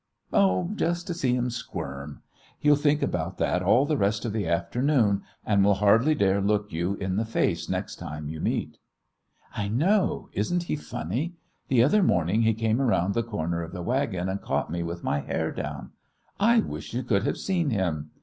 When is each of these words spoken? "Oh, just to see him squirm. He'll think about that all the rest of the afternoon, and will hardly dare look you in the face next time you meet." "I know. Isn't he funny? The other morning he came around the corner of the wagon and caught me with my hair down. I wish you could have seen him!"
"Oh, 0.33 0.71
just 0.73 1.05
to 1.05 1.13
see 1.13 1.35
him 1.35 1.51
squirm. 1.51 2.23
He'll 2.57 2.75
think 2.75 3.03
about 3.03 3.37
that 3.37 3.61
all 3.61 3.85
the 3.85 3.97
rest 3.99 4.25
of 4.25 4.33
the 4.33 4.47
afternoon, 4.47 5.21
and 5.45 5.63
will 5.63 5.75
hardly 5.75 6.15
dare 6.15 6.41
look 6.41 6.71
you 6.71 6.95
in 6.95 7.17
the 7.17 7.23
face 7.23 7.69
next 7.69 7.97
time 7.97 8.27
you 8.27 8.39
meet." 8.39 8.79
"I 9.55 9.67
know. 9.67 10.31
Isn't 10.33 10.63
he 10.63 10.75
funny? 10.75 11.35
The 11.67 11.83
other 11.83 12.01
morning 12.01 12.41
he 12.41 12.55
came 12.55 12.81
around 12.81 13.13
the 13.13 13.21
corner 13.21 13.61
of 13.61 13.73
the 13.73 13.83
wagon 13.83 14.27
and 14.27 14.41
caught 14.41 14.71
me 14.71 14.81
with 14.81 15.03
my 15.03 15.19
hair 15.19 15.51
down. 15.51 15.91
I 16.39 16.61
wish 16.61 16.95
you 16.95 17.03
could 17.03 17.21
have 17.27 17.37
seen 17.37 17.69
him!" 17.69 18.09